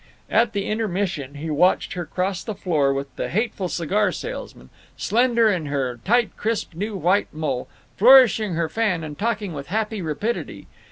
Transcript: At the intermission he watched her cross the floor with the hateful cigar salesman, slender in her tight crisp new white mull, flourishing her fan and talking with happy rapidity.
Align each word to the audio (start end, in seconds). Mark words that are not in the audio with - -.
At 0.31 0.53
the 0.53 0.65
intermission 0.65 1.35
he 1.35 1.51
watched 1.51 1.93
her 1.93 2.07
cross 2.07 2.43
the 2.43 2.55
floor 2.55 2.91
with 2.91 3.15
the 3.17 3.29
hateful 3.29 3.69
cigar 3.69 4.11
salesman, 4.11 4.71
slender 4.97 5.47
in 5.47 5.67
her 5.67 5.97
tight 6.03 6.35
crisp 6.35 6.73
new 6.73 6.95
white 6.97 7.31
mull, 7.31 7.67
flourishing 7.97 8.55
her 8.55 8.67
fan 8.67 9.03
and 9.03 9.15
talking 9.19 9.53
with 9.53 9.67
happy 9.67 10.01
rapidity. 10.01 10.65